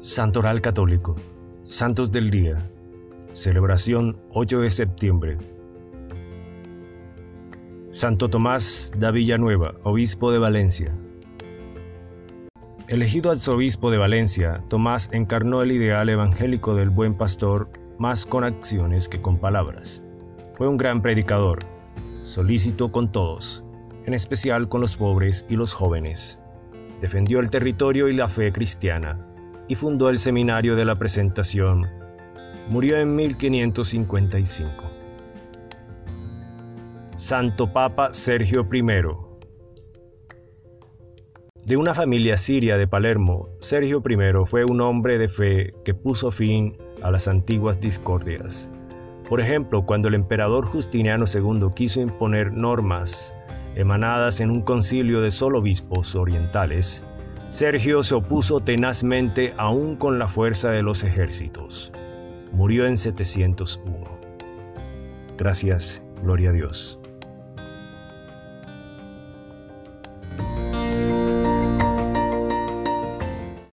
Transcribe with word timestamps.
Santoral 0.00 0.60
Católico. 0.60 1.16
Santos 1.64 2.12
del 2.12 2.30
Día. 2.30 2.70
Celebración 3.32 4.16
8 4.30 4.60
de 4.60 4.70
septiembre. 4.70 5.38
Santo 7.90 8.30
Tomás 8.30 8.92
da 8.96 9.10
Villanueva, 9.10 9.74
obispo 9.82 10.30
de 10.30 10.38
Valencia. 10.38 10.94
Elegido 12.86 13.32
arzobispo 13.32 13.90
de 13.90 13.98
Valencia, 13.98 14.62
Tomás 14.68 15.10
encarnó 15.12 15.62
el 15.62 15.72
ideal 15.72 16.08
evangélico 16.08 16.76
del 16.76 16.90
buen 16.90 17.14
pastor 17.14 17.68
más 17.98 18.24
con 18.24 18.44
acciones 18.44 19.08
que 19.08 19.20
con 19.20 19.38
palabras. 19.38 20.04
Fue 20.56 20.68
un 20.68 20.76
gran 20.76 21.02
predicador, 21.02 21.64
solícito 22.22 22.92
con 22.92 23.10
todos, 23.10 23.64
en 24.06 24.14
especial 24.14 24.68
con 24.68 24.80
los 24.80 24.96
pobres 24.96 25.44
y 25.48 25.56
los 25.56 25.74
jóvenes. 25.74 26.38
Defendió 27.00 27.40
el 27.40 27.50
territorio 27.50 28.08
y 28.08 28.14
la 28.14 28.28
fe 28.28 28.52
cristiana 28.52 29.24
y 29.68 29.74
fundó 29.74 30.08
el 30.08 30.18
Seminario 30.18 30.74
de 30.74 30.84
la 30.84 30.98
Presentación. 30.98 31.86
Murió 32.68 32.98
en 32.98 33.14
1555. 33.14 34.72
Santo 37.16 37.72
Papa 37.72 38.12
Sergio 38.12 38.66
I. 38.72 38.82
De 41.64 41.76
una 41.76 41.94
familia 41.94 42.36
siria 42.36 42.78
de 42.78 42.86
Palermo, 42.86 43.48
Sergio 43.60 44.02
I 44.08 44.46
fue 44.46 44.64
un 44.64 44.80
hombre 44.80 45.18
de 45.18 45.28
fe 45.28 45.74
que 45.84 45.92
puso 45.92 46.30
fin 46.30 46.76
a 47.02 47.10
las 47.10 47.28
antiguas 47.28 47.80
discordias. 47.80 48.70
Por 49.28 49.40
ejemplo, 49.40 49.84
cuando 49.84 50.08
el 50.08 50.14
emperador 50.14 50.64
Justiniano 50.64 51.26
II 51.26 51.68
quiso 51.74 52.00
imponer 52.00 52.52
normas 52.52 53.34
emanadas 53.74 54.40
en 54.40 54.50
un 54.50 54.62
concilio 54.62 55.20
de 55.20 55.30
solo 55.30 55.58
obispos 55.58 56.16
orientales, 56.16 57.04
Sergio 57.48 58.02
se 58.02 58.14
opuso 58.14 58.60
tenazmente 58.60 59.54
aún 59.56 59.96
con 59.96 60.18
la 60.18 60.28
fuerza 60.28 60.70
de 60.70 60.82
los 60.82 61.02
ejércitos. 61.02 61.90
Murió 62.52 62.86
en 62.86 62.96
701. 62.96 64.06
Gracias, 65.38 66.02
gloria 66.22 66.50
a 66.50 66.52
Dios. 66.52 66.98